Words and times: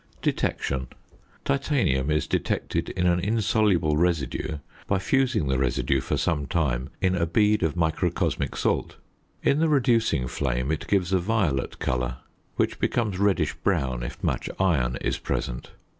~Detection.~ 0.23 0.87
Titanium 1.45 2.09
is 2.09 2.25
detected 2.25 2.89
in 2.89 3.05
an 3.05 3.19
insoluble 3.19 3.97
residue 3.97 4.57
by 4.87 4.97
fusing 4.97 5.47
the 5.47 5.59
residue 5.59 6.01
for 6.01 6.17
some 6.17 6.47
time 6.47 6.89
in 7.01 7.13
a 7.13 7.27
bead 7.27 7.61
of 7.61 7.75
microcosmic 7.75 8.55
salt. 8.55 8.95
In 9.43 9.59
the 9.59 9.69
reducing 9.69 10.27
flame 10.27 10.71
it 10.71 10.87
gives 10.87 11.13
a 11.13 11.19
violet 11.19 11.77
colour, 11.77 12.17
which 12.55 12.79
becomes 12.79 13.19
reddish 13.19 13.53
brown 13.63 14.01
if 14.01 14.23
much 14.23 14.49
iron 14.59 14.95
is 15.01 15.19
present. 15.19 15.69